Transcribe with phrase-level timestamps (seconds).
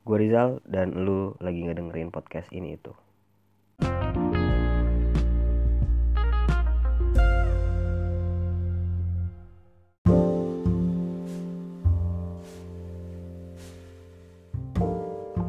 [0.00, 2.88] Gue Rizal dan lu lagi ngedengerin podcast ini itu.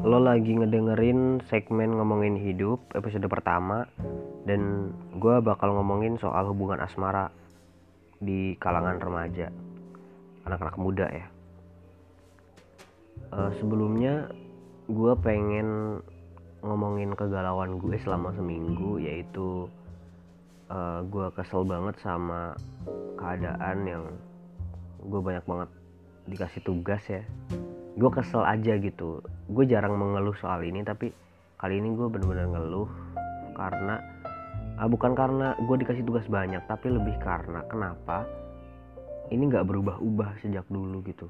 [0.04, 3.88] Lo lagi ngedengerin segmen ngomongin hidup episode pertama
[4.44, 7.32] dan gue bakal ngomongin soal hubungan asmara
[8.20, 9.48] di kalangan remaja,
[10.44, 11.41] anak-anak muda ya.
[13.30, 14.34] Uh, sebelumnya
[14.90, 16.02] gue pengen
[16.66, 19.70] ngomongin kegalauan gue selama seminggu yaitu
[20.74, 22.58] uh, gue kesel banget sama
[23.22, 24.04] keadaan yang
[25.06, 25.70] gue banyak banget
[26.26, 27.22] dikasih tugas ya.
[27.96, 29.22] Gue kesel aja gitu.
[29.52, 31.14] Gue jarang mengeluh soal ini tapi
[31.62, 32.90] kali ini gue bener-bener ngeluh
[33.54, 34.02] karena
[34.82, 38.26] uh, bukan karena gue dikasih tugas banyak tapi lebih karena kenapa
[39.30, 41.30] ini nggak berubah-ubah sejak dulu gitu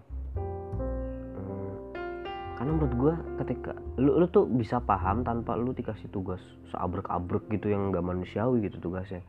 [2.62, 6.38] karena menurut gue ketika lu, lu tuh bisa paham tanpa lu dikasih tugas
[6.70, 9.26] seabrek-abrek gitu yang nggak manusiawi gitu tugasnya.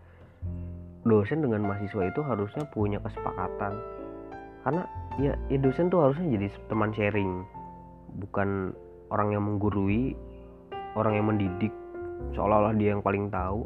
[1.08, 3.80] Dosen dengan mahasiswa itu harusnya punya kesepakatan.
[4.60, 4.84] Karena
[5.16, 7.40] ya, ya dosen tuh harusnya jadi teman sharing.
[8.20, 8.76] Bukan
[9.08, 10.12] orang yang menggurui
[10.92, 11.72] orang yang mendidik.
[12.36, 13.64] Seolah-olah dia yang paling tahu.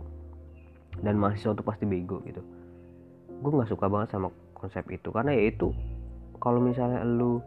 [1.03, 2.39] Dan mahasiswa tuh pasti bego gitu.
[3.43, 5.11] Gue nggak suka banget sama konsep itu.
[5.11, 5.75] Karena ya itu
[6.39, 7.43] kalau misalnya lu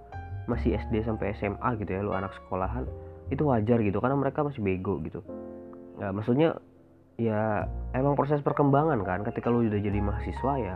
[0.49, 2.89] masih SD sampai SMA gitu ya lu anak sekolahan
[3.29, 5.21] itu wajar gitu karena mereka masih bego gitu.
[6.01, 6.57] Nah, maksudnya
[7.21, 10.75] ya emang proses perkembangan kan ketika lu udah jadi mahasiswa ya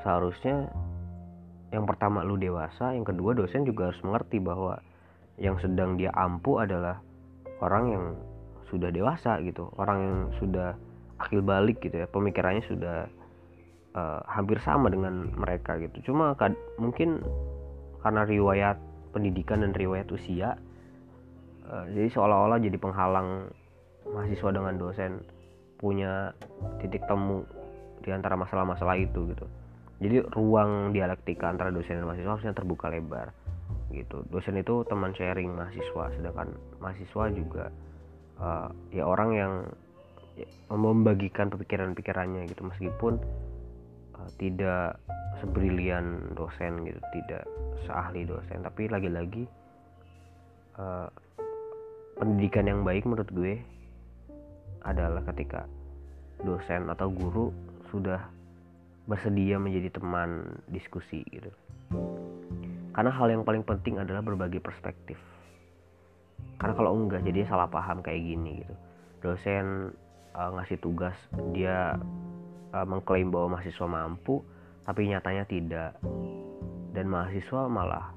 [0.00, 0.70] seharusnya
[1.74, 4.78] yang pertama lu dewasa yang kedua dosen juga harus mengerti bahwa
[5.36, 7.02] yang sedang dia ampu adalah
[7.60, 8.04] orang yang
[8.70, 10.78] sudah dewasa gitu orang yang sudah
[11.18, 13.10] akil balik gitu ya pemikirannya sudah
[13.96, 16.12] uh, hampir sama dengan mereka gitu.
[16.12, 16.36] Cuma
[16.76, 17.24] mungkin
[18.06, 18.78] karena riwayat
[19.10, 20.54] pendidikan dan riwayat usia
[21.66, 23.50] uh, jadi seolah-olah jadi penghalang
[24.06, 25.18] mahasiswa dengan dosen
[25.76, 26.30] punya
[26.78, 27.42] titik temu
[28.00, 29.46] di antara masalah-masalah itu gitu.
[29.98, 33.34] Jadi ruang dialektika antara dosen dan mahasiswa harusnya terbuka lebar
[33.90, 34.22] gitu.
[34.30, 37.64] Dosen itu teman sharing mahasiswa sedangkan mahasiswa juga
[38.38, 39.52] uh, ya orang yang
[40.38, 42.62] ya, membagikan pemikiran-pikirannya gitu.
[42.62, 43.18] Meskipun
[44.36, 44.98] tidak
[45.38, 47.44] sebrilian dosen gitu tidak
[47.84, 48.64] seahli dosen.
[48.64, 49.44] Tapi lagi-lagi
[50.80, 51.08] uh,
[52.16, 53.60] pendidikan yang baik menurut gue
[54.86, 55.68] adalah ketika
[56.42, 57.50] dosen atau guru
[57.90, 58.20] sudah
[59.06, 61.50] bersedia menjadi teman diskusi gitu.
[62.96, 65.20] Karena hal yang paling penting adalah berbagi perspektif.
[66.56, 68.74] Karena kalau enggak jadi salah paham kayak gini gitu.
[69.20, 69.92] Dosen
[70.32, 71.16] uh, ngasih tugas
[71.52, 71.96] dia
[72.76, 74.44] uh, mengklaim bahwa mahasiswa mampu
[74.84, 75.96] tapi nyatanya tidak.
[76.92, 78.12] Dan mahasiswa malah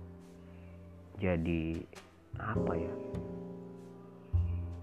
[1.19, 1.83] jadi
[2.39, 2.93] apa ya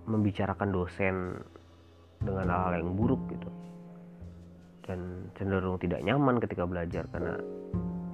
[0.05, 1.41] membicarakan dosen
[2.21, 3.49] dengan hal-hal yang buruk gitu.
[4.87, 7.41] Dan cenderung tidak nyaman ketika belajar karena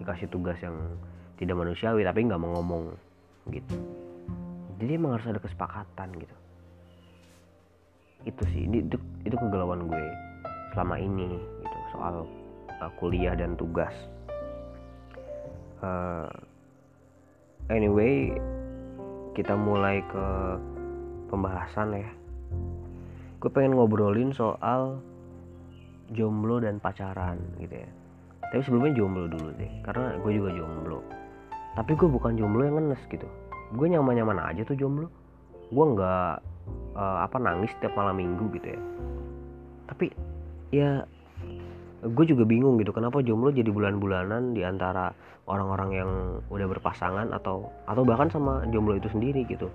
[0.01, 0.75] dikasih tugas yang
[1.37, 2.95] tidak manusiawi tapi nggak mau ngomong
[3.51, 3.77] gitu.
[4.79, 6.37] Jadi emang harus ada kesepakatan gitu.
[8.23, 8.97] Itu sih itu
[9.27, 10.32] itu kegalauan gue
[10.73, 12.25] selama ini gitu soal
[12.81, 13.93] uh, kuliah dan tugas.
[15.83, 16.31] Uh,
[17.69, 18.33] anyway
[19.33, 20.27] kita mulai ke
[21.33, 22.11] pembahasan ya.
[23.41, 25.01] Gue pengen ngobrolin soal
[26.13, 27.91] jomblo dan pacaran gitu ya.
[28.53, 31.01] Tapi sebelumnya jomblo dulu deh karena gue juga jomblo.
[31.73, 33.25] Tapi gue bukan jomblo yang ngenes gitu.
[33.73, 35.09] Gue nyaman nyaman aja tuh jomblo.
[35.73, 36.35] Gue nggak
[36.95, 38.81] uh, apa nangis setiap malam minggu gitu ya.
[39.89, 40.13] Tapi
[40.73, 41.05] ya
[42.03, 45.15] gue juga bingung gitu kenapa jomblo jadi bulan-bulanan di antara
[45.47, 46.11] orang-orang yang
[46.51, 49.71] udah berpasangan atau atau bahkan sama jomblo itu sendiri gitu.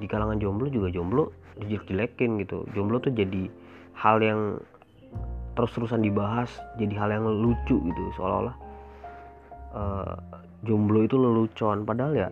[0.00, 1.30] Di kalangan jomblo juga jomblo
[1.60, 2.66] dijelek-jelekin gitu.
[2.72, 3.48] Jomblo tuh jadi
[3.94, 4.40] hal yang
[5.54, 6.50] terus-terusan dibahas
[6.82, 8.56] jadi hal yang lucu gitu seolah-olah
[9.76, 10.14] uh,
[10.66, 11.84] jomblo itu lelucon.
[11.84, 12.28] Padahal ya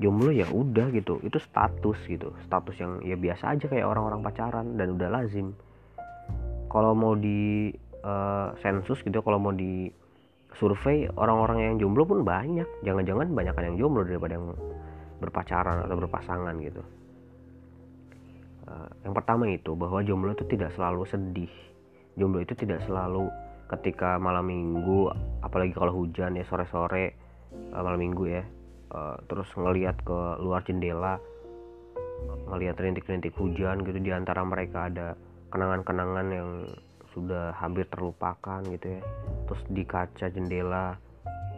[0.00, 2.30] jomblo ya udah gitu itu status gitu.
[2.46, 5.52] Status yang ya biasa aja kayak orang-orang pacaran dan udah lazim
[6.74, 7.70] kalau mau di
[8.02, 9.86] uh, sensus gitu kalau mau di
[10.58, 12.66] survei orang-orang yang jomblo pun banyak.
[12.82, 14.58] Jangan-jangan banyak yang jomblo daripada yang
[15.22, 16.82] berpacaran atau berpasangan gitu.
[18.66, 21.52] Uh, yang pertama itu bahwa jomblo itu tidak selalu sedih.
[22.18, 23.30] Jomblo itu tidak selalu
[23.70, 27.14] ketika malam minggu apalagi kalau hujan ya sore-sore
[27.70, 28.42] uh, malam minggu ya
[28.90, 31.16] uh, terus ngelihat ke luar jendela
[32.52, 35.16] ngelihat rintik-rintik hujan gitu di antara mereka ada
[35.54, 36.50] kenangan-kenangan yang
[37.14, 39.02] sudah hampir terlupakan gitu ya.
[39.46, 40.98] Terus di kaca jendela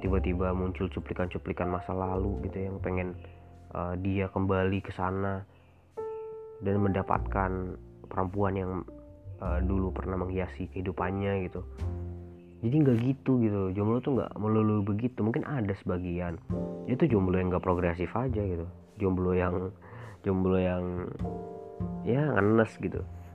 [0.05, 3.17] tiba-tiba muncul cuplikan-cuplikan masa lalu gitu yang pengen
[3.73, 5.41] uh, dia kembali ke sana
[6.61, 8.73] dan mendapatkan perempuan yang
[9.41, 11.65] uh, dulu pernah menghiasi kehidupannya gitu.
[12.61, 13.61] Jadi nggak gitu gitu.
[13.77, 15.21] Jomblo tuh nggak melulu begitu.
[15.21, 16.41] Mungkin ada sebagian.
[16.89, 18.67] Itu jomblo yang nggak progresif aja gitu.
[18.97, 19.73] Jomblo yang
[20.25, 21.09] jomblo yang
[22.09, 23.01] ya ngenes gitu.
[23.01, 23.26] ya,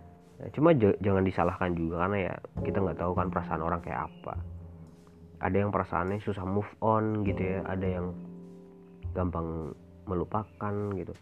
[0.49, 2.33] cuma jangan disalahkan juga karena ya
[2.65, 4.33] kita nggak tahu kan perasaan orang kayak apa.
[5.41, 8.13] Ada yang perasaannya susah move on gitu ya ada yang
[9.13, 9.73] gampang
[10.09, 11.13] melupakan gitu.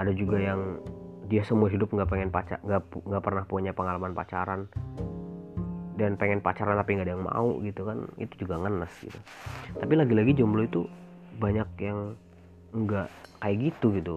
[0.00, 0.80] Ada juga yang
[1.28, 4.68] dia semua hidup nggak pengen pacar nggak nggak pernah punya pengalaman pacaran.
[5.92, 9.18] Dan pengen pacaran tapi nggak ada yang mau gitu kan itu juga ngenes gitu.
[9.76, 10.88] Tapi lagi-lagi jomblo itu
[11.36, 12.16] banyak yang
[12.72, 13.08] nggak
[13.44, 14.16] kayak gitu gitu.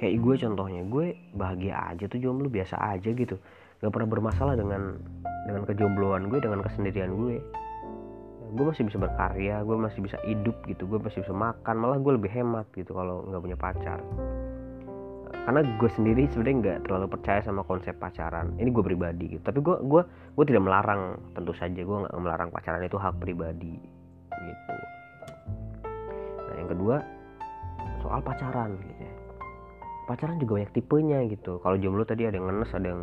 [0.00, 1.06] Kayak gue contohnya gue
[1.36, 3.36] bahagia aja tuh jomblo biasa aja gitu
[3.82, 4.94] nggak pernah bermasalah dengan
[5.42, 7.42] dengan kejombloan gue dengan kesendirian gue.
[8.52, 12.12] Gue masih bisa berkarya gue masih bisa hidup gitu gue masih bisa makan malah gue
[12.14, 13.98] lebih hemat gitu kalau nggak punya pacar.
[15.42, 18.54] Karena gue sendiri sebenarnya nggak terlalu percaya sama konsep pacaran.
[18.62, 19.42] Ini gue pribadi gitu.
[19.42, 23.82] Tapi gue gue gue tidak melarang tentu saja gue nggak melarang pacaran itu hak pribadi
[24.30, 24.74] gitu.
[26.38, 27.02] Nah yang kedua
[27.98, 29.14] soal pacaran gitu ya.
[30.06, 31.58] Pacaran juga banyak tipenya gitu.
[31.58, 33.02] Kalau jomblo tadi ada yang ngenes ada yang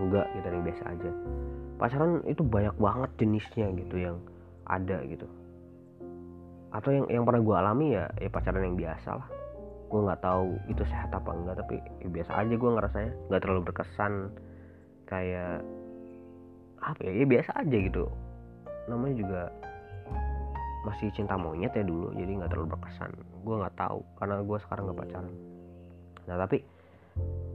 [0.00, 1.10] enggak gitu yang biasa aja.
[1.76, 4.16] Pacaran itu banyak banget jenisnya gitu yang
[4.64, 5.28] ada gitu.
[6.72, 9.28] Atau yang yang pernah gue alami ya ya pacaran yang biasa lah.
[9.90, 13.12] Gue nggak tahu itu sehat apa enggak tapi ya biasa aja gue ngerasanya.
[13.28, 14.12] Nggak terlalu berkesan
[15.04, 15.60] kayak
[16.80, 18.04] apa ya, ya biasa aja gitu.
[18.88, 19.42] Namanya juga
[20.80, 23.12] masih cinta monyet ya dulu jadi nggak terlalu berkesan.
[23.44, 25.34] Gue nggak tahu karena gue sekarang nggak pacaran.
[26.24, 26.64] Nah tapi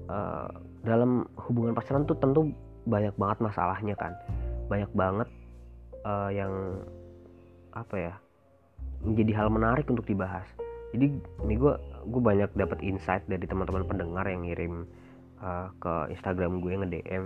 [0.09, 0.49] uh,
[0.85, 2.51] dalam hubungan pacaran tuh tentu
[2.85, 4.13] banyak banget masalahnya kan.
[4.69, 5.29] Banyak banget
[6.05, 6.81] uh, yang
[7.75, 8.13] apa ya
[9.03, 10.47] menjadi hal menarik untuk dibahas.
[10.95, 11.73] Jadi ini gue
[12.07, 14.87] gue banyak dapat insight dari teman-teman pendengar yang ngirim
[15.41, 17.23] uh, ke Instagram gue nge DM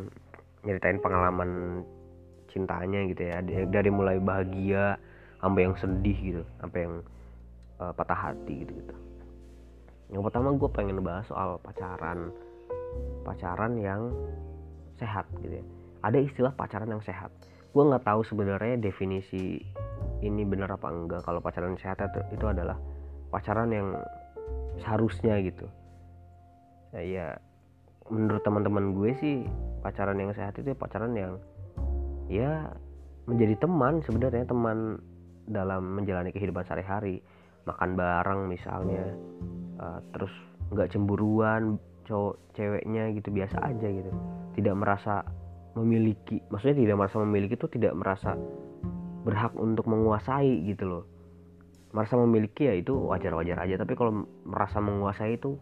[0.67, 1.83] nyeritain pengalaman
[2.49, 3.39] cintanya gitu ya.
[3.45, 4.97] Dari mulai bahagia
[5.39, 6.95] sampai yang sedih gitu sampai yang
[7.79, 8.95] uh, patah hati gitu gitu
[10.09, 12.33] yang pertama gue pengen bahas soal pacaran
[13.23, 14.09] pacaran yang
[14.99, 15.65] sehat gitu ya.
[16.03, 17.31] Ada istilah pacaran yang sehat.
[17.71, 19.61] Gue nggak tahu sebenarnya definisi
[20.19, 21.21] ini benar apa enggak.
[21.23, 22.75] Kalau pacaran sehat itu, itu adalah
[23.29, 23.95] pacaran yang
[24.81, 25.67] seharusnya gitu.
[26.95, 27.27] Ya, ya
[28.09, 29.35] menurut teman-teman gue sih
[29.85, 31.37] pacaran yang sehat itu pacaran yang
[32.25, 32.73] ya
[33.29, 34.97] menjadi teman sebenarnya teman
[35.45, 37.21] dalam menjalani kehidupan sehari-hari.
[37.69, 39.13] Makan bareng misalnya
[39.77, 40.33] uh, terus
[40.73, 41.77] nggak cemburuan
[42.09, 44.11] cowok ceweknya gitu biasa aja gitu.
[44.57, 45.21] Tidak merasa
[45.77, 48.33] memiliki maksudnya tidak merasa memiliki itu tidak merasa
[49.21, 51.03] berhak untuk menguasai gitu loh.
[51.93, 55.53] Merasa memiliki ya itu wajar-wajar aja tapi kalau merasa menguasai itu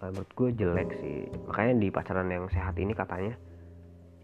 [0.00, 1.28] eh, menurut gue jelek sih.
[1.52, 3.36] Makanya di pacaran yang sehat ini katanya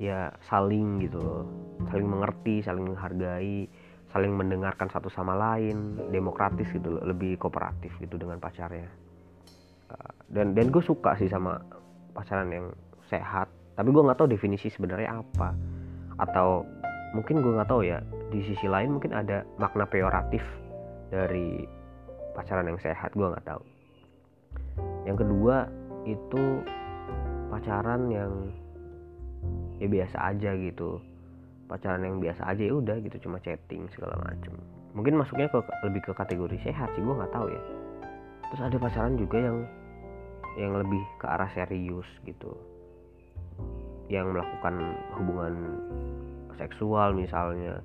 [0.00, 1.44] ya saling gitu loh.
[1.92, 3.68] Saling mengerti saling menghargai
[4.16, 9.05] saling mendengarkan satu sama lain demokratis gitu loh lebih kooperatif gitu dengan pacarnya
[10.30, 11.62] dan dan gue suka sih sama
[12.12, 12.66] pacaran yang
[13.06, 13.46] sehat.
[13.76, 15.54] Tapi gue nggak tahu definisi sebenarnya apa.
[16.18, 16.66] Atau
[17.14, 18.02] mungkin gue nggak tahu ya
[18.34, 20.42] di sisi lain mungkin ada makna peyoratif
[21.12, 21.62] dari
[22.34, 23.62] pacaran yang sehat gue nggak tahu.
[25.06, 25.56] Yang kedua
[26.08, 26.42] itu
[27.52, 28.32] pacaran yang
[29.78, 30.98] ya biasa aja gitu.
[31.66, 34.54] Pacaran yang biasa aja ya udah gitu cuma chatting segala macem.
[34.96, 37.62] Mungkin masuknya ke lebih ke kategori sehat sih gue nggak tahu ya
[38.50, 39.58] terus ada pacaran juga yang
[40.56, 42.50] yang lebih ke arah serius gitu.
[44.08, 44.74] Yang melakukan
[45.20, 45.54] hubungan
[46.56, 47.84] seksual misalnya.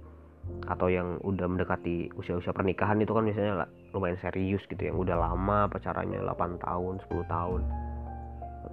[0.65, 4.81] Atau yang udah mendekati usia-usia pernikahan itu kan biasanya lumayan serius gitu.
[4.81, 7.61] Yang udah lama pacarannya 8 tahun 10 tahun.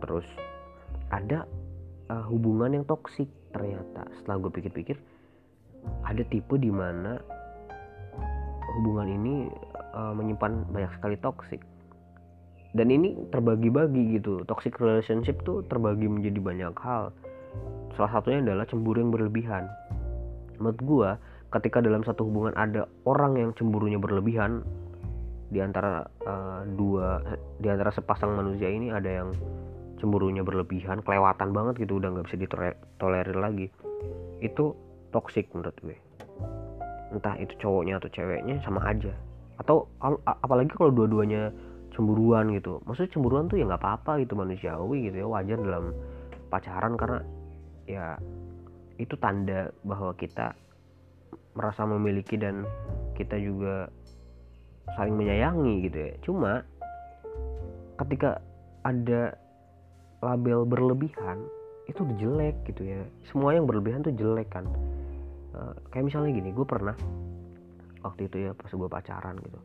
[0.00, 0.26] Terus
[1.10, 1.44] ada
[2.08, 4.06] uh, hubungan yang toksik ternyata.
[4.22, 4.96] Setelah gue pikir-pikir
[6.06, 7.18] ada tipe di mana
[8.78, 9.34] hubungan ini
[9.96, 11.62] uh, menyimpan banyak sekali toksik
[12.76, 14.44] dan ini terbagi-bagi gitu.
[14.44, 17.14] Toxic relationship tuh terbagi menjadi banyak hal.
[17.96, 19.64] Salah satunya adalah cemburu yang berlebihan.
[20.60, 21.10] Menurut gue
[21.48, 24.60] ketika dalam satu hubungan ada orang yang cemburunya berlebihan
[25.48, 27.24] di antara uh, dua
[27.56, 29.32] di antara sepasang manusia ini ada yang
[29.96, 33.72] cemburunya berlebihan kelewatan banget gitu udah nggak bisa ditolerir lagi
[34.44, 34.76] itu
[35.10, 35.96] toxic menurut gue.
[37.08, 39.10] Entah itu cowoknya atau ceweknya sama aja.
[39.56, 39.88] Atau
[40.44, 41.50] apalagi kalau dua-duanya
[41.98, 42.78] cemburuan gitu.
[42.86, 45.90] Maksudnya cemburuan tuh ya nggak apa-apa gitu manusiawi gitu ya wajar dalam
[46.46, 47.20] pacaran karena
[47.90, 48.14] ya
[49.02, 50.54] itu tanda bahwa kita
[51.58, 52.62] merasa memiliki dan
[53.18, 53.90] kita juga
[54.94, 56.12] saling menyayangi gitu ya.
[56.22, 56.62] Cuma
[57.98, 58.38] ketika
[58.86, 59.34] ada
[60.22, 61.42] label berlebihan
[61.90, 63.02] itu udah jelek gitu ya.
[63.26, 64.70] Semua yang berlebihan tuh jelek kan.
[65.50, 66.94] Uh, kayak misalnya gini gue pernah
[68.06, 69.58] waktu itu ya pas gue pacaran gitu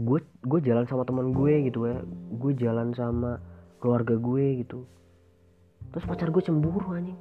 [0.00, 2.00] gue gue jalan sama teman gue gitu ya.
[2.40, 3.36] Gue jalan sama
[3.82, 4.88] keluarga gue gitu.
[5.92, 7.18] Terus pacar gue cemburu anjing.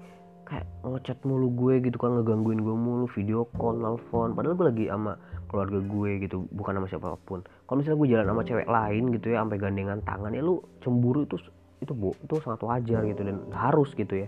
[0.48, 4.86] Kayak ngechat mulu gue gitu kan ngegangguin gue mulu video call nelfon padahal gue lagi
[4.92, 5.16] sama
[5.48, 7.44] keluarga gue gitu bukan sama siapa pun.
[7.68, 11.24] Kalau misalnya gue jalan sama cewek lain gitu ya sampai gandengan tangan ya lu cemburu
[11.24, 11.40] itu
[11.82, 14.28] itu bu itu sangat wajar gitu dan harus gitu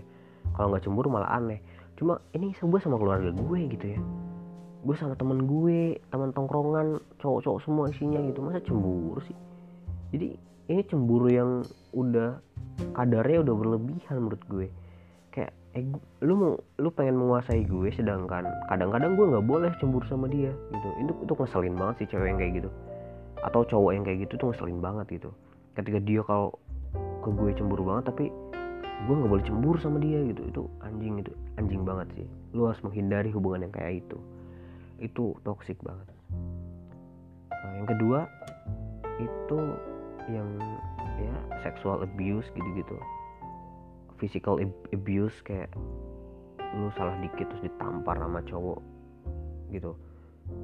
[0.56, 1.60] Kalau nggak cemburu malah aneh.
[1.96, 4.00] Cuma ini gue sama keluarga gue gitu ya
[4.84, 8.44] gue sama temen gue teman tongkrongan cowok-cowok semua isinya gitu.
[8.44, 9.36] Masa cemburu sih?
[10.12, 10.36] Jadi
[10.68, 11.50] ini cemburu yang
[11.96, 12.36] udah
[12.92, 14.68] kadarnya udah berlebihan menurut gue.
[15.32, 15.88] Kayak eh
[16.20, 20.88] lu mau lu pengen menguasai gue sedangkan kadang-kadang gue nggak boleh cemburu sama dia gitu.
[21.00, 22.70] Itu itu ngeselin banget sih cewek yang kayak gitu.
[23.40, 25.30] Atau cowok yang kayak gitu tuh ngeselin banget gitu.
[25.80, 26.52] Ketika dia kalau
[27.24, 28.28] ke gue cemburu banget tapi
[29.08, 30.44] gue nggak boleh cemburu sama dia gitu.
[30.44, 32.28] Itu anjing itu anjing banget sih.
[32.52, 34.20] Lu harus menghindari hubungan yang kayak itu
[34.98, 36.08] itu toxic banget.
[37.50, 38.28] Nah, yang kedua
[39.22, 39.58] itu
[40.30, 40.48] yang
[41.20, 42.96] ya sexual abuse gitu-gitu.
[44.18, 44.62] Physical
[44.94, 45.70] abuse kayak
[46.74, 48.80] lu salah dikit terus ditampar sama cowok
[49.70, 49.94] gitu.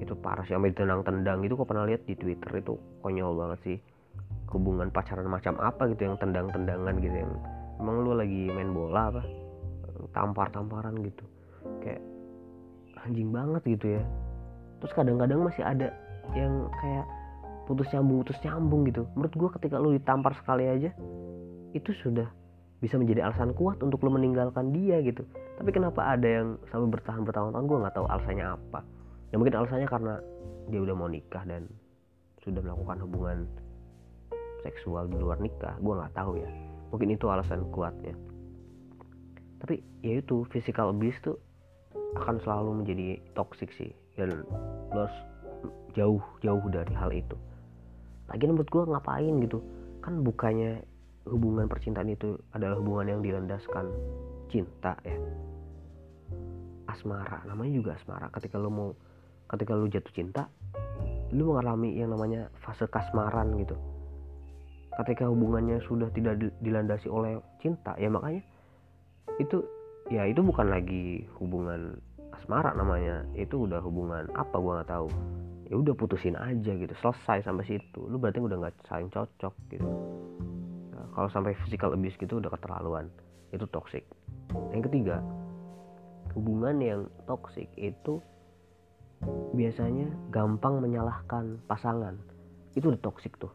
[0.03, 2.75] Itu parah sih sampai tendang-tendang itu kok pernah lihat di twitter itu.
[3.03, 3.79] Konyol banget sih.
[4.51, 7.33] Hubungan pacaran macam apa gitu yang tendang-tendangan gitu yang
[7.79, 9.23] emang lu lagi main bola apa
[10.13, 11.25] tampar-tamparan gitu
[13.07, 14.03] anjing banget gitu ya.
[14.81, 15.93] Terus kadang-kadang masih ada
[16.33, 17.07] yang kayak
[17.69, 19.07] putus nyambung putus nyambung gitu.
[19.15, 20.91] Menurut gue ketika lu ditampar sekali aja
[21.77, 22.27] itu sudah
[22.81, 25.23] bisa menjadi alasan kuat untuk lu meninggalkan dia gitu.
[25.61, 27.65] Tapi kenapa ada yang sampai bertahan bertahun-tahun?
[27.69, 28.81] Gue nggak tahu alasannya apa.
[29.31, 30.15] Ya mungkin alasannya karena
[30.73, 31.69] dia udah mau nikah dan
[32.41, 33.39] sudah melakukan hubungan
[34.65, 35.77] seksual di luar nikah.
[35.85, 36.49] Gue nggak tahu ya.
[36.91, 38.17] Mungkin itu alasan kuatnya.
[39.61, 41.37] Tapi ya itu physical abuse tuh
[42.19, 43.05] akan selalu menjadi
[43.35, 43.91] toxic sih.
[44.19, 44.45] Dan
[44.93, 45.17] lo harus
[45.95, 47.37] jauh jauh dari hal itu.
[48.31, 49.59] Lagi menurut gue ngapain gitu?
[50.01, 50.83] Kan bukannya
[51.29, 53.91] hubungan percintaan itu adalah hubungan yang dilandaskan
[54.49, 55.19] cinta ya.
[56.91, 58.31] Asmara namanya juga asmara.
[58.35, 58.91] Ketika lo mau
[59.51, 60.47] ketika lo jatuh cinta
[61.31, 63.79] lo mengalami yang namanya fase kasmaran gitu.
[64.99, 68.43] Ketika hubungannya sudah tidak dilandasi oleh cinta ya makanya
[69.39, 69.63] itu
[70.11, 71.97] ya itu bukan lagi hubungan
[72.35, 73.23] asmara namanya.
[73.39, 75.09] Itu udah hubungan apa gua nggak tahu.
[75.71, 78.01] Ya udah putusin aja gitu selesai sampai situ.
[78.11, 79.87] Lu berarti udah nggak saling cocok gitu.
[80.91, 83.07] Nah, kalau sampai physical abuse gitu udah keterlaluan.
[83.55, 84.03] Itu toxic.
[84.75, 85.23] Yang ketiga
[86.35, 88.19] hubungan yang toxic itu
[89.55, 92.19] biasanya gampang menyalahkan pasangan.
[92.75, 93.55] Itu udah toxic tuh.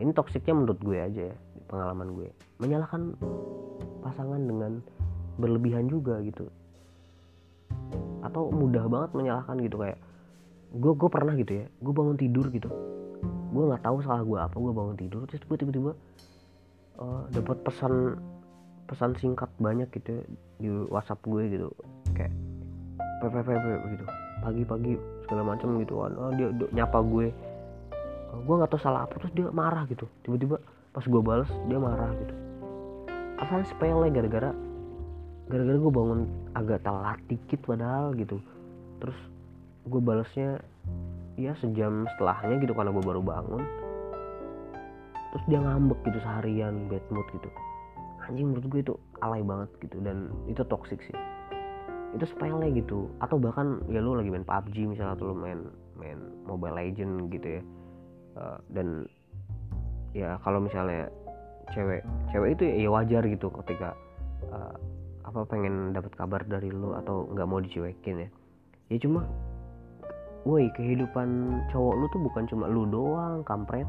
[0.00, 1.36] Ini toksiknya menurut gue aja ya
[1.70, 2.28] pengalaman gue.
[2.58, 3.14] Menyalahkan
[4.02, 4.82] pasangan dengan
[5.38, 6.50] berlebihan juga gitu.
[8.26, 9.98] Atau mudah banget menyalahkan gitu kayak
[10.70, 12.68] gue gue pernah gitu ya gue bangun tidur gitu.
[13.54, 15.22] Gue nggak tahu salah gue apa gue bangun tidur.
[15.30, 15.92] Terus gue tiba-tiba
[16.98, 18.18] uh, dapat pesan
[18.90, 20.22] pesan singkat banyak gitu ya,
[20.58, 21.68] di WhatsApp gue gitu.
[22.12, 22.34] Kayak
[23.22, 24.04] PPPP gitu.
[24.40, 24.92] Pagi-pagi
[25.24, 26.12] segala macam gitu kan.
[26.16, 27.28] Oh, dia, dia nyapa gue.
[28.30, 30.06] Gue nggak tahu salah apa terus dia marah gitu.
[30.26, 30.58] Tiba-tiba
[30.90, 32.34] pas gue balas dia marah gitu.
[33.40, 34.50] Asalnya sepele gara-gara
[35.50, 36.20] gara-gara gue bangun
[36.54, 38.42] agak telat dikit padahal gitu.
[38.98, 39.18] Terus
[39.86, 40.60] gue balasnya
[41.38, 43.62] ya sejam setelahnya gitu karena gue baru bangun.
[45.30, 47.48] Terus dia ngambek gitu seharian bad mood gitu.
[48.26, 51.16] Anjing menurut gue itu alay banget gitu dan itu toxic sih.
[52.18, 53.06] Itu sepele gitu.
[53.22, 56.18] Atau bahkan ya lu lagi main PUBG misalnya atau lu main main
[56.50, 57.62] Mobile Legend gitu ya.
[58.38, 59.06] Uh, dan
[60.16, 61.06] ya kalau misalnya
[61.70, 62.02] cewek
[62.34, 63.94] cewek itu ya wajar gitu ketika
[64.50, 64.74] uh,
[65.22, 68.28] apa pengen dapat kabar dari lu atau nggak mau dicuekin ya.
[68.90, 69.22] Ya cuma
[70.42, 73.86] woi kehidupan cowok lu tuh bukan cuma lu doang kampret.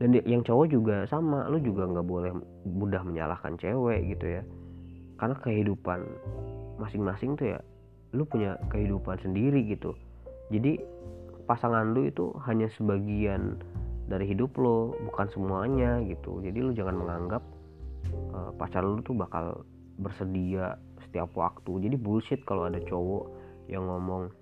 [0.00, 2.32] Dan yang cowok juga sama lu juga nggak boleh
[2.66, 4.42] mudah menyalahkan cewek gitu ya.
[5.20, 6.00] Karena kehidupan
[6.80, 7.58] masing-masing tuh ya
[8.16, 9.92] lu punya kehidupan sendiri gitu.
[10.48, 10.80] Jadi
[11.44, 13.60] pasangan lu itu hanya sebagian
[14.10, 16.42] dari hidup lo bukan semuanya gitu.
[16.42, 17.42] Jadi lu jangan menganggap
[18.34, 19.62] uh, pacar lu tuh bakal
[20.00, 21.88] bersedia setiap waktu.
[21.88, 23.30] Jadi bullshit kalau ada cowok
[23.70, 24.32] yang ngomong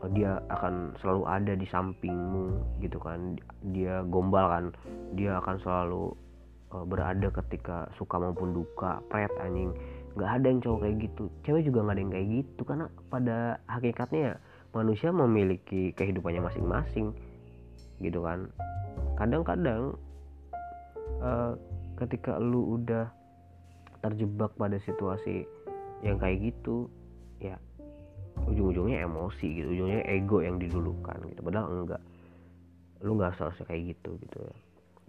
[0.00, 3.36] uh, dia akan selalu ada di sampingmu gitu kan.
[3.74, 4.64] Dia gombal kan.
[5.18, 6.14] Dia akan selalu
[6.72, 9.02] uh, berada ketika suka maupun duka.
[9.10, 9.74] Pret anjing.
[10.12, 11.24] Nggak ada yang cowok kayak gitu.
[11.42, 12.60] Cewek juga nggak ada yang kayak gitu.
[12.68, 14.34] Karena pada hakikatnya ya
[14.72, 17.12] manusia memiliki kehidupannya masing-masing
[18.02, 18.50] gitu kan.
[19.16, 19.94] Kadang-kadang
[21.22, 21.54] uh,
[22.02, 23.06] ketika lu udah
[24.02, 25.46] terjebak pada situasi
[26.02, 26.90] yang kayak gitu
[27.38, 27.54] ya
[28.42, 31.40] ujung-ujungnya emosi gitu ujungnya ego yang didulukan gitu.
[31.46, 32.02] Padahal enggak.
[33.02, 34.54] Lu nggak seharusnya kayak gitu gitu ya.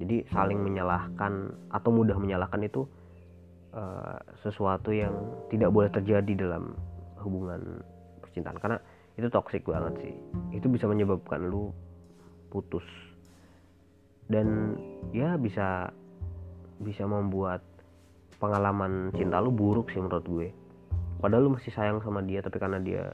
[0.01, 2.85] Jadi saling menyalahkan atau mudah menyalahkan itu
[3.73, 5.13] uh, sesuatu yang
[5.53, 6.73] tidak boleh terjadi dalam
[7.21, 7.81] hubungan
[8.21, 8.57] percintaan.
[8.57, 8.77] Karena
[9.17, 10.13] itu toksik banget sih.
[10.57, 11.69] Itu bisa menyebabkan lu
[12.53, 12.85] putus.
[14.29, 14.77] Dan
[15.09, 15.89] ya bisa
[16.77, 17.65] bisa membuat
[18.37, 20.47] pengalaman cinta lu buruk sih menurut gue.
[21.17, 23.09] Padahal lu masih sayang sama dia tapi karena dia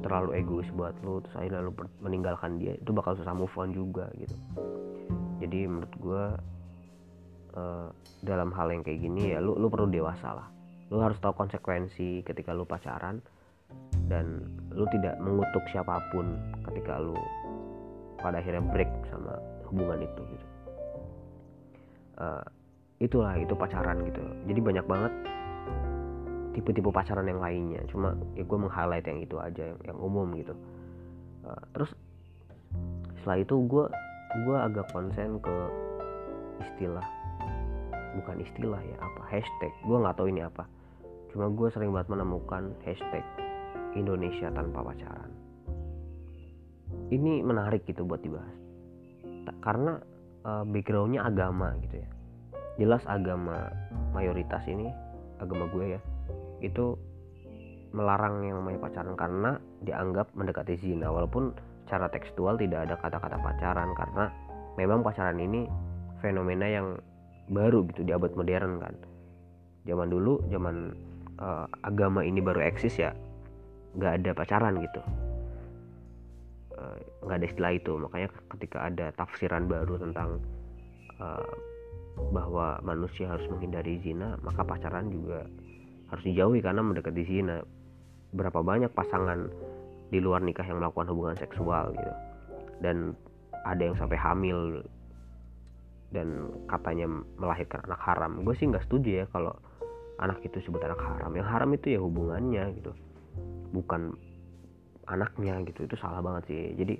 [0.00, 4.08] terlalu egois buat lu terus akhirnya lu meninggalkan dia itu bakal susah move on juga
[4.16, 4.36] gitu.
[5.42, 6.24] Jadi menurut gue
[7.58, 7.88] uh,
[8.22, 10.48] dalam hal yang kayak gini ya lu lu perlu dewasa lah.
[10.88, 13.20] Lu harus tahu konsekuensi ketika lu pacaran
[14.08, 16.38] dan lu tidak mengutuk siapa pun
[16.70, 17.18] ketika lu
[18.18, 19.38] pada akhirnya break sama
[19.70, 20.46] hubungan itu gitu.
[22.18, 22.44] Uh,
[22.98, 24.22] itulah itu pacaran gitu.
[24.50, 25.12] Jadi banyak banget
[26.58, 27.82] tipe-tipe pacaran yang lainnya.
[27.86, 30.54] Cuma ya gue meng-highlight yang itu aja yang, yang umum gitu.
[31.46, 31.94] Uh, terus
[33.22, 33.84] setelah itu gue
[34.44, 35.56] gue agak konsen ke
[36.58, 37.06] istilah
[38.18, 39.72] bukan istilah ya apa hashtag.
[39.86, 40.66] Gue nggak tahu ini apa.
[41.30, 43.22] Cuma gue sering banget menemukan hashtag
[43.94, 45.37] Indonesia tanpa pacaran
[47.08, 48.56] ini menarik gitu buat dibahas.
[49.64, 49.96] Karena
[50.44, 52.08] uh, backgroundnya agama gitu ya.
[52.78, 53.72] Jelas agama
[54.14, 54.86] mayoritas ini
[55.42, 56.00] agama gue ya
[56.62, 56.94] itu
[57.94, 59.50] melarang yang namanya pacaran karena
[59.82, 61.08] dianggap mendekati zina.
[61.08, 64.24] Walaupun secara tekstual tidak ada kata-kata pacaran karena
[64.76, 65.64] memang pacaran ini
[66.20, 67.00] fenomena yang
[67.48, 68.94] baru gitu di abad modern kan.
[69.88, 70.92] Zaman dulu zaman
[71.40, 73.10] uh, agama ini baru eksis ya
[73.96, 75.00] nggak ada pacaran gitu
[77.24, 77.92] nggak ada istilah itu.
[77.96, 80.42] Makanya ketika ada tafsiran baru tentang
[81.18, 81.52] uh,
[82.34, 85.46] bahwa manusia harus menghindari zina maka pacaran juga
[86.10, 87.62] harus dijauhi karena mendekati zina.
[88.34, 89.48] Berapa banyak pasangan
[90.12, 92.12] di luar nikah yang melakukan hubungan seksual gitu.
[92.80, 93.16] Dan
[93.64, 94.84] ada yang sampai hamil
[96.08, 98.40] dan katanya melahirkan anak haram.
[98.44, 99.52] Gue sih nggak setuju ya kalau
[100.20, 101.32] anak itu sebut anak haram.
[101.36, 102.92] Yang haram itu ya hubungannya gitu.
[103.76, 104.16] Bukan
[105.08, 106.62] anaknya gitu itu salah banget sih.
[106.76, 106.94] Jadi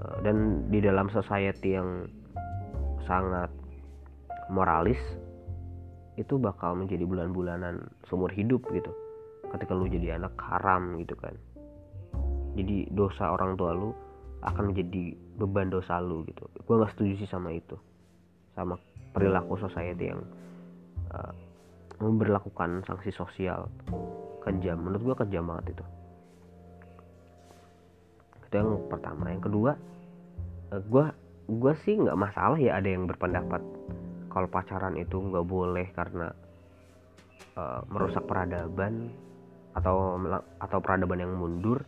[0.00, 2.06] eh, dan di dalam society yang
[3.08, 3.50] sangat
[4.52, 5.00] moralis
[6.20, 8.92] itu bakal menjadi bulan-bulanan seumur hidup gitu.
[9.50, 11.34] Ketika lu jadi anak haram gitu kan.
[12.54, 13.90] Jadi dosa orang tua lu
[14.44, 16.44] akan menjadi beban dosa lu gitu.
[16.66, 17.74] Gue nggak setuju sih sama itu.
[18.54, 18.76] Sama
[19.16, 20.22] perilaku society yang
[21.14, 21.32] uh,
[21.98, 23.70] memperlakukan sanksi sosial.
[24.44, 25.84] Kejam menurut gue kejam banget itu
[28.50, 29.30] itu yang pertama.
[29.30, 29.70] Yang kedua
[30.70, 31.14] gue uh,
[31.46, 33.62] gue sih nggak masalah ya ada yang berpendapat
[34.30, 36.34] kalau pacaran itu nggak boleh karena
[37.54, 39.14] uh, merusak peradaban
[39.74, 40.18] atau
[40.58, 41.86] atau peradaban yang mundur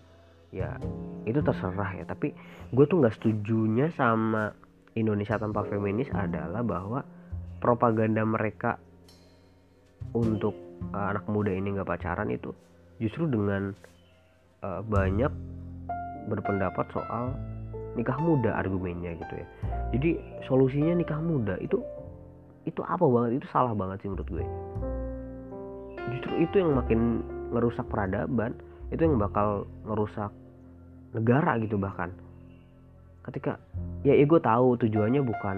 [0.54, 0.78] ya
[1.26, 2.06] itu terserah ya.
[2.06, 2.30] Tapi
[2.70, 4.54] gue tuh nggak setujunya sama
[4.94, 7.02] Indonesia tanpa feminis adalah bahwa
[7.58, 8.78] propaganda mereka
[10.14, 10.54] untuk
[10.94, 12.54] uh, anak muda ini nggak pacaran itu
[13.02, 13.74] justru dengan
[14.62, 15.30] uh, banyak
[16.30, 17.34] berpendapat soal
[17.94, 19.46] nikah muda argumennya gitu ya.
[19.92, 20.10] Jadi
[20.48, 21.80] solusinya nikah muda itu
[22.64, 23.42] itu apa banget?
[23.42, 24.44] Itu salah banget sih menurut gue.
[26.18, 27.00] Justru itu yang makin
[27.52, 28.56] ngerusak peradaban
[28.92, 30.32] itu yang bakal ngerusak
[31.12, 32.12] negara gitu bahkan.
[33.22, 33.60] Ketika
[34.02, 35.56] ya, ya gue tahu tujuannya bukan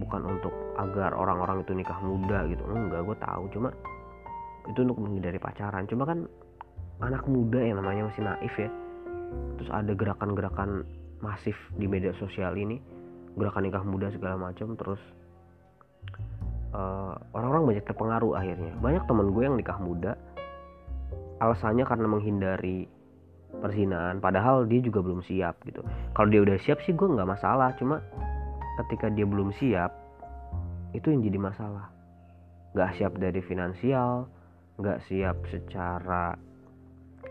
[0.00, 2.62] bukan untuk agar orang-orang itu nikah muda gitu.
[2.68, 3.42] Enggak gue tahu.
[3.54, 3.68] Cuma
[4.68, 5.88] itu untuk menghindari pacaran.
[5.88, 6.28] Cuma kan
[7.02, 8.70] anak muda yang namanya masih naif ya
[9.58, 10.84] terus ada gerakan-gerakan
[11.22, 12.80] masif di media sosial ini.
[13.38, 15.00] Gerakan nikah muda segala macam terus
[16.74, 18.72] eh, orang-orang banyak terpengaruh akhirnya.
[18.80, 20.12] Banyak temen gue yang nikah muda.
[21.42, 22.86] Alasannya karena menghindari
[23.52, 25.84] perzinaan padahal dia juga belum siap gitu.
[26.16, 27.74] Kalau dia udah siap sih gue nggak masalah.
[27.76, 28.00] Cuma
[28.84, 29.90] ketika dia belum siap
[30.92, 31.88] itu yang jadi masalah.
[32.72, 34.28] Nggak siap dari finansial
[34.80, 36.32] nggak siap secara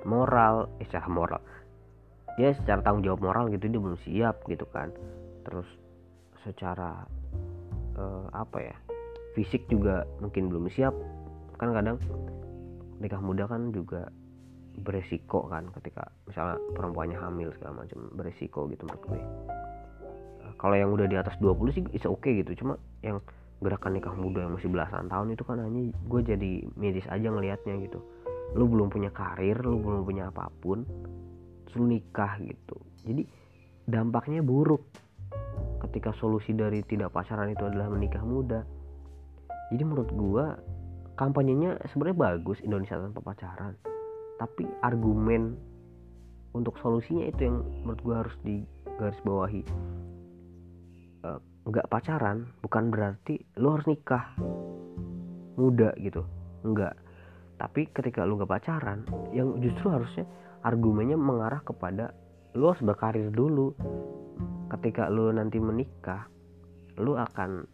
[0.05, 1.41] moral eh secara moral
[2.39, 4.91] ya secara tanggung jawab moral gitu dia belum siap gitu kan.
[5.47, 5.67] Terus
[6.45, 7.03] secara
[7.97, 8.75] uh, apa ya
[9.35, 10.95] fisik juga mungkin belum siap.
[11.59, 11.97] Kan kadang
[13.01, 14.07] nikah muda kan juga
[14.81, 19.21] beresiko kan ketika misalnya perempuannya hamil segala macam beresiko gitu menurut gue.
[20.41, 23.19] Nah, kalau yang udah di atas 20 sih oke okay gitu cuma yang
[23.61, 27.77] gerakan nikah muda yang masih belasan tahun itu kan hanya gue jadi medis aja ngelihatnya
[27.83, 27.99] gitu.
[28.55, 30.87] Lu belum punya karir lu belum punya apa pun
[31.75, 32.77] lu nikah gitu.
[33.05, 33.23] Jadi
[33.87, 34.85] dampaknya buruk
[35.87, 38.61] ketika solusi dari tidak pacaran itu adalah menikah muda.
[39.71, 40.45] Jadi menurut gue
[41.15, 43.73] kampanyenya sebenarnya bagus Indonesia tanpa pacaran.
[44.37, 45.55] Tapi argumen
[46.51, 49.63] untuk solusinya itu yang menurut gue harus digaris bawahi
[51.23, 54.35] eh, nggak uh, pacaran bukan berarti lo harus nikah
[55.55, 56.27] muda gitu.
[56.67, 56.97] Enggak
[57.61, 59.05] tapi ketika lu nggak pacaran
[59.37, 60.25] yang justru harusnya
[60.61, 62.13] argumennya mengarah kepada
[62.57, 63.73] lu harus berkarir dulu.
[64.71, 66.31] Ketika lu nanti menikah
[66.99, 67.65] lu akan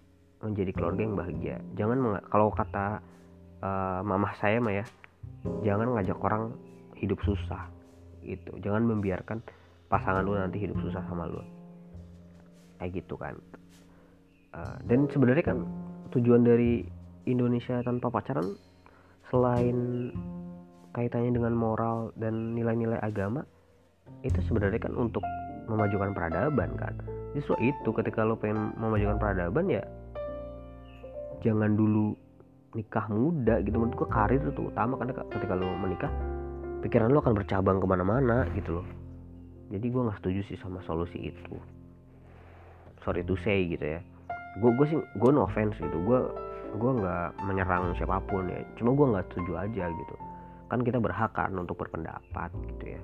[0.41, 1.55] menjadi keluarga yang bahagia.
[1.77, 3.01] Jangan kalau kata
[3.61, 4.85] uh, mamah saya mah ya
[5.65, 6.53] jangan ngajak orang
[6.97, 7.69] hidup susah
[8.25, 8.53] gitu.
[8.61, 9.41] Jangan membiarkan
[9.87, 11.41] pasangan lu nanti hidup susah sama lu.
[12.77, 13.37] Kayak gitu kan.
[14.53, 15.65] Uh, dan sebenarnya kan
[16.13, 16.85] tujuan dari
[17.27, 18.55] Indonesia tanpa pacaran
[19.27, 20.09] selain
[20.97, 23.45] kaitannya dengan moral dan nilai-nilai agama
[24.25, 25.21] itu sebenarnya kan untuk
[25.69, 26.97] memajukan peradaban kan?
[27.37, 29.85] Justru itu ketika lo pengen memajukan peradaban ya
[31.45, 32.17] jangan dulu
[32.73, 33.77] nikah muda gitu.
[33.77, 36.09] Menurut gua karir itu utama karena ketika lo menikah
[36.81, 38.87] pikiran lo akan bercabang ke mana-mana gitu loh.
[39.69, 41.55] Jadi gue nggak setuju sih sama solusi itu.
[43.03, 44.01] Sorry to say gitu ya.
[44.57, 45.97] Gue gue sih gue no offense gitu.
[46.01, 46.25] Gue
[46.73, 48.63] gue nggak menyerang siapa pun ya.
[48.79, 50.15] Cuma gue nggak setuju aja gitu
[50.67, 53.01] kan kita berhak kan untuk berpendapat gitu ya.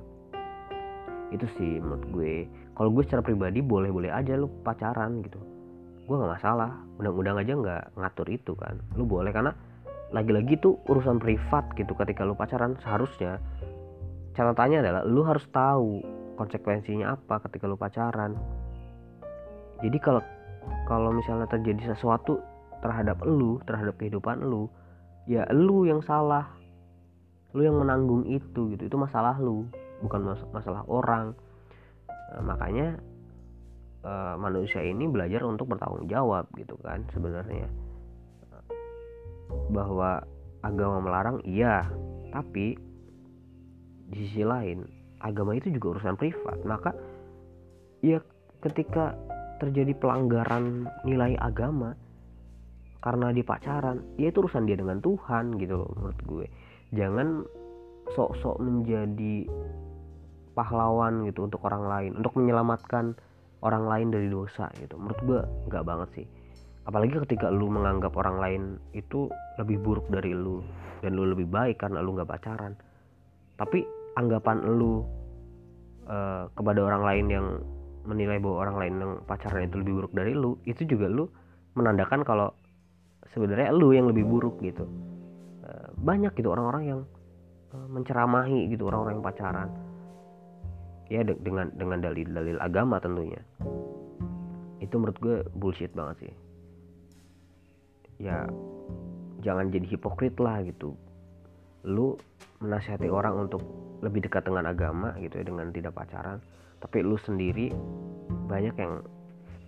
[1.34, 2.34] Itu sih menurut gue.
[2.78, 5.40] Kalau gue secara pribadi boleh-boleh aja lu pacaran gitu.
[6.06, 6.72] Gue nggak masalah.
[7.00, 8.78] Undang-undang aja nggak ngatur itu kan.
[9.00, 9.56] Lu boleh karena
[10.14, 13.42] lagi-lagi tuh urusan privat gitu ketika lu pacaran seharusnya.
[14.38, 16.04] Catatannya adalah lu harus tahu
[16.38, 18.38] konsekuensinya apa ketika lu pacaran.
[19.82, 20.22] Jadi kalau
[20.88, 22.40] kalau misalnya terjadi sesuatu
[22.84, 24.68] terhadap lu terhadap kehidupan lu
[25.24, 26.52] ya lu yang salah
[27.54, 28.84] lu yang menanggung itu gitu.
[28.90, 29.70] Itu masalah lu
[30.02, 31.38] bukan mas masalah orang.
[32.34, 32.98] Nah, makanya
[34.04, 37.70] uh, manusia ini belajar untuk bertanggung jawab gitu kan sebenarnya.
[39.70, 40.26] Bahwa
[40.66, 41.86] agama melarang iya.
[42.34, 42.74] Tapi
[44.10, 44.86] di sisi lain
[45.22, 46.58] agama itu juga urusan privat.
[46.66, 46.92] Maka
[48.02, 48.18] ya
[48.66, 49.14] ketika
[49.62, 51.96] terjadi pelanggaran nilai agama
[53.04, 56.48] karena di pacaran ya itu urusan dia dengan Tuhan gitu loh menurut gue
[56.94, 57.44] jangan
[58.14, 59.50] sok-sok menjadi
[60.54, 63.18] pahlawan gitu untuk orang lain untuk menyelamatkan
[63.66, 64.96] orang lain dari dosa gitu.
[65.00, 66.28] Menurut gue nggak banget sih.
[66.84, 70.62] Apalagi ketika lu menganggap orang lain itu lebih buruk dari lu
[71.02, 72.76] dan lu lebih baik karena lu nggak pacaran.
[73.56, 73.88] Tapi
[74.20, 75.02] anggapan lu
[76.06, 77.48] uh, kepada orang lain yang
[78.04, 81.32] menilai bahwa orang lain yang pacaran itu lebih buruk dari lu itu juga lu
[81.80, 82.52] menandakan kalau
[83.32, 84.84] sebenarnya lu yang lebih buruk gitu
[85.98, 87.02] banyak gitu orang-orang yang
[87.74, 89.70] eh, menceramahi gitu orang-orang yang pacaran.
[91.12, 93.42] Ya dengan dengan dalil-dalil agama tentunya.
[94.82, 96.34] Itu menurut gue bullshit banget sih.
[98.24, 98.48] Ya
[99.44, 100.96] jangan jadi hipokrit lah gitu.
[101.84, 102.16] Lu
[102.64, 103.62] menasihati orang untuk
[104.00, 106.40] lebih dekat dengan agama gitu ya dengan tidak pacaran.
[106.80, 107.72] Tapi lu sendiri
[108.48, 109.04] banyak yang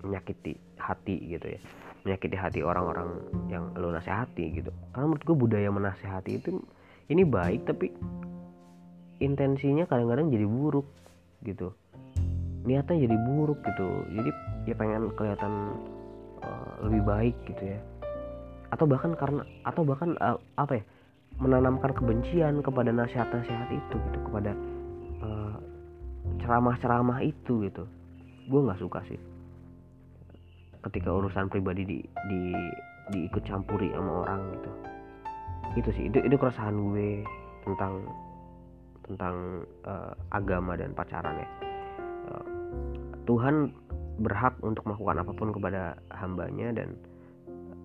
[0.03, 1.61] menyakiti hati gitu ya
[2.05, 3.17] menyakiti hati orang-orang
[3.49, 4.69] yang lo nasihati gitu.
[4.93, 6.61] Karena menurut gue budaya menasehati itu
[7.09, 7.89] ini baik tapi
[9.17, 10.85] intensinya kadang-kadang jadi buruk
[11.41, 11.73] gitu.
[12.69, 13.87] Niatnya jadi buruk gitu.
[14.13, 14.29] Jadi
[14.69, 15.53] ya pengen kelihatan
[16.45, 17.81] uh, lebih baik gitu ya.
[18.69, 20.83] Atau bahkan karena atau bahkan uh, apa ya
[21.41, 24.53] menanamkan kebencian kepada nasihat-nasihat itu gitu kepada
[25.25, 25.57] uh,
[26.37, 27.89] ceramah-ceramah itu gitu.
[28.45, 29.17] Gue nggak suka sih
[30.85, 32.41] ketika urusan pribadi di di
[33.13, 34.71] diikut campuri sama orang gitu.
[35.81, 37.25] Itu sih itu itu keresahan gue
[37.65, 37.93] tentang
[39.05, 41.49] tentang uh, agama dan pacaran ya.
[42.29, 42.45] Uh,
[43.25, 43.73] Tuhan
[44.21, 46.97] berhak untuk melakukan apa pun kepada hambanya dan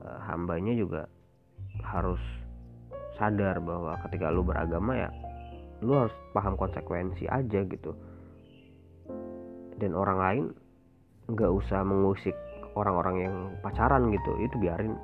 [0.04, 1.02] uh, hambanya juga
[1.84, 2.20] harus
[3.16, 5.10] sadar bahwa ketika lu beragama ya
[5.80, 7.96] lu harus paham konsekuensi aja gitu.
[9.80, 10.44] Dan orang lain
[11.32, 12.36] nggak usah mengusik
[12.74, 14.94] orang-orang yang pacaran gitu itu biarin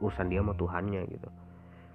[0.00, 1.28] urusan dia sama Tuhannya gitu.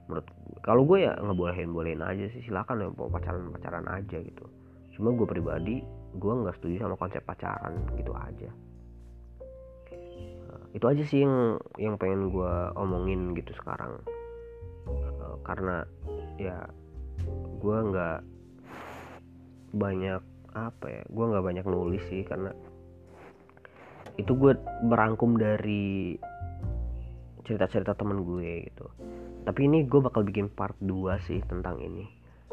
[0.09, 0.27] Menurut
[0.65, 4.45] kalau gue ya ngebolehin bolehin aja sih silakan ya mau pacaran pacaran aja gitu.
[4.97, 5.81] Cuma gue pribadi
[6.17, 8.49] gue nggak setuju sama konsep pacaran gitu aja.
[10.51, 14.01] Nah, itu aja sih yang yang pengen gue omongin gitu sekarang.
[14.89, 15.85] Uh, karena
[16.41, 16.57] ya
[17.61, 18.19] gue nggak
[19.71, 22.51] banyak apa ya gue nggak banyak nulis sih karena
[24.19, 26.15] itu gue merangkum dari
[27.45, 28.87] cerita-cerita temen gue gitu.
[29.41, 32.05] Tapi ini gue bakal bikin part 2 sih tentang ini.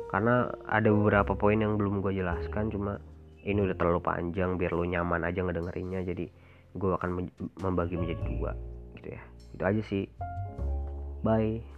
[0.08, 2.96] Karena ada beberapa poin yang belum gue jelaskan cuma
[3.44, 6.26] ini udah terlalu panjang biar lo nyaman aja ngedengerinnya jadi
[6.76, 7.28] gue akan
[7.60, 8.50] membagi menjadi dua
[8.96, 9.22] gitu ya.
[9.52, 10.04] Itu aja sih.
[11.20, 11.77] Bye